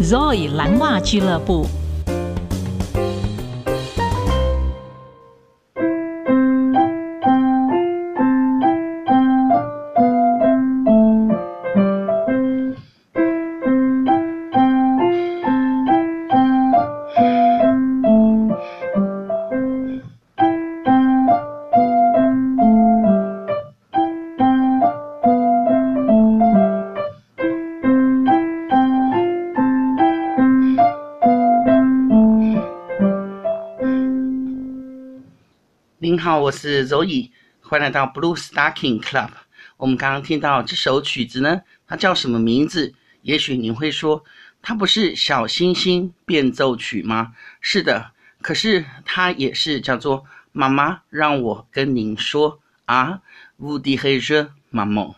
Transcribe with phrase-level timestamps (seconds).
[0.00, 1.66] Zoe 蓝袜俱乐部。
[36.16, 37.30] 您好，我是 Zoe，
[37.60, 39.28] 欢迎来到 Blue Stocking Club。
[39.76, 42.94] 我们刚刚听到这首曲子呢，它叫什么名字？
[43.20, 44.24] 也许您会说，
[44.62, 47.34] 它不是小星星变奏曲吗？
[47.60, 53.20] 是的，可是它也是叫做妈妈让我跟您说啊
[53.60, 55.16] ，Vous direz maman。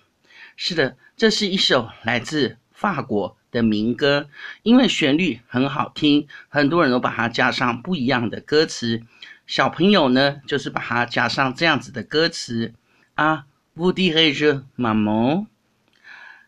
[0.56, 4.28] 是的，这是一首来自法国的民歌，
[4.64, 9.04] 因为旋律很好听，很多人都把它加上不一样的歌词。
[9.48, 12.74] 小朋友呢，就是把它加上这样子的歌词
[13.14, 15.46] 啊，Vous direz maman,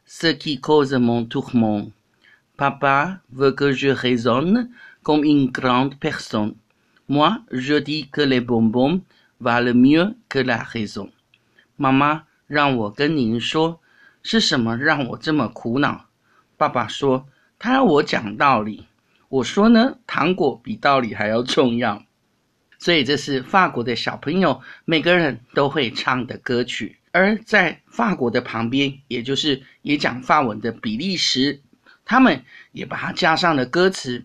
[0.06, 1.92] ce qui cause mon tourment,
[2.58, 4.68] papa veut que je raisonne
[5.02, 6.56] comme une grande personne,
[7.06, 9.00] moi je dis que les bonbons
[9.40, 11.08] valent mieux que la raison。
[11.76, 13.80] 妈妈让我跟您说，
[14.22, 16.04] 是什么让我这么苦恼？
[16.58, 17.26] 爸爸说
[17.58, 18.84] 他要我讲道理，
[19.30, 22.04] 我说呢，糖果比道理还要重要。
[22.80, 31.60] 所以这是法国的小朋友每个人都会唱的歌曲，而在法国的旁边，也就是也讲法文的比利时，
[32.06, 32.42] 他们
[32.72, 34.24] 也把它加上了歌词，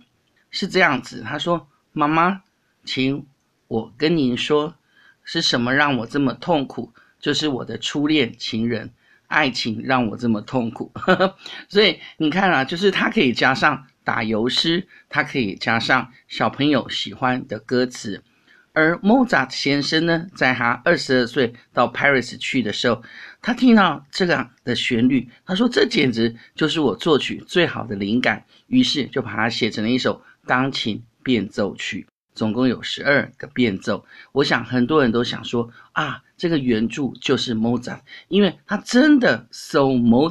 [0.51, 1.21] 是这样子。
[1.21, 2.43] 他说：“妈妈，
[2.85, 3.27] 请
[3.67, 4.75] 我跟您说，
[5.25, 6.93] 是什么让我这么痛苦？
[7.19, 8.89] 就是我的初恋情人，
[9.27, 10.93] 爱情让我这么痛苦。
[11.67, 18.23] ”所以你看啊，就是它可以加上打油诗，它可以加上小朋友喜欢的歌词。
[18.75, 23.01] 而莫扎特先生呢，在他二十二岁到 Paris 去的时候，
[23.41, 34.05] 他听到这样的旋律，他说：“这简直就是我作曲最好的灵感。”于是就把它写成了一首钢琴变奏曲，总共有十二个变奏。
[34.31, 40.29] 我想很多人都想说啊，这个原著就是莫扎特，因为他真的 so 莫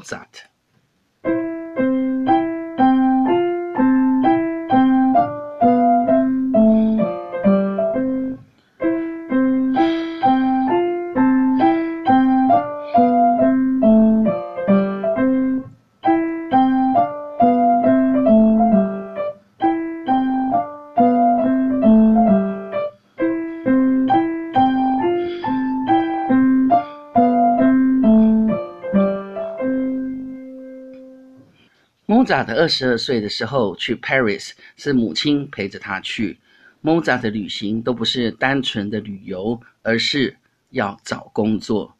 [32.24, 36.38] 莫扎特二十二岁的时候去 Paris，是母亲陪着他去。
[36.80, 40.34] 莫扎特的旅行都不是单纯的旅游，而是
[40.70, 41.94] 要找工作，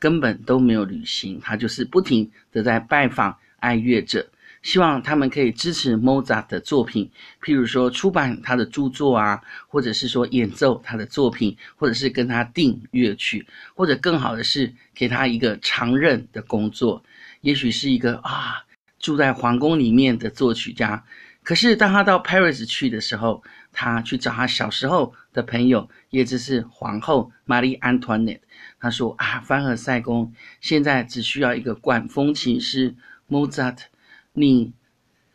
[0.00, 1.38] 根本都没有旅行。
[1.40, 4.28] 他就是不停地在拜访爱乐者，
[4.62, 7.08] 希望他们可以支持莫扎特的作品，
[7.40, 13.46] 譬如说出版他的著作啊，或者是说演奏他的作品，或者是跟他订乐曲，
[13.76, 17.00] 或者更好的是给他一个常任的工作，
[17.42, 18.64] 也许是一个啊。
[18.98, 21.04] 住在皇宫里面的作曲家，
[21.44, 23.42] 可是当他到 Paris 去的时候，
[23.72, 28.40] 他去找他小时候的朋友，也就是皇后玛丽安托内。
[28.80, 32.94] 他说：“啊，凡尔赛宫现在只需要一个管风琴师，
[33.26, 33.86] 莫扎特，
[34.32, 34.72] 你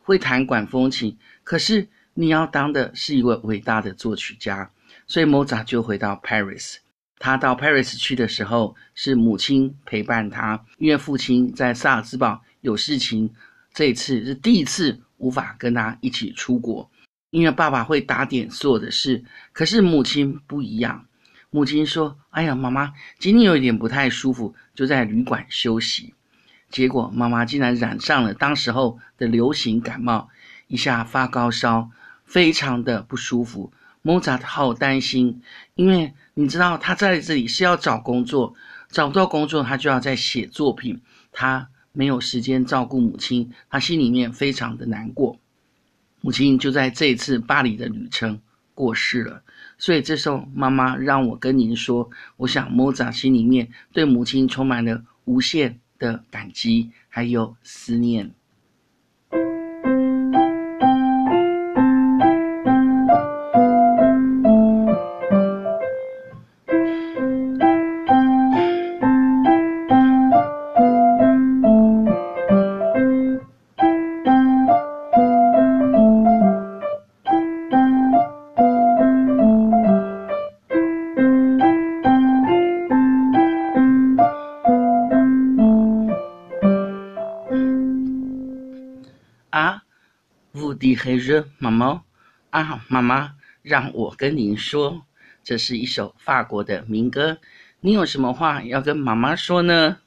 [0.02, 4.70] 会弹管风琴，可是你要当的是一位伟大的作曲家。”
[5.08, 6.76] 所以莫扎特就回到 Paris。
[7.18, 13.34] 他到 Paris 去的时候，是母亲陪伴他，因为父亲在萨尔茨堡有事情。
[13.74, 16.90] 这一次是第一次无法跟他一起出国，
[17.32, 21.08] 因为爸爸会打点所有的事，可是母亲不一样。
[21.50, 26.14] 母亲说：“哎呀，妈妈今天有一点不太舒服，就在旅馆休息。”
[26.70, 30.30] 结果妈妈竟然染上了当时候的流行感冒，
[30.68, 31.90] 一下发高烧，
[32.26, 33.72] 非常的不舒服。
[34.02, 35.42] 莫扎特好担心，
[35.76, 38.54] 因为你知道他在这里是要找工作，
[38.90, 41.70] 找不到工作他就要再写作品，他。
[41.94, 45.40] 没有时间照顾母亲，他心里面非常的难过。
[46.22, 48.40] 母亲就在这一次巴黎的旅程
[48.74, 49.44] 过世了，
[49.78, 58.32] 所以这时候妈妈让我跟您说，我想莫扎心里面对母亲充满了无限的感激，还有思念。
[90.84, 92.02] Vous dire, maman？
[92.50, 95.06] 啊，妈妈，让我跟您说，
[95.42, 97.38] 这是一首法国的民歌。
[97.80, 100.00] 你有什么话要跟妈妈说呢？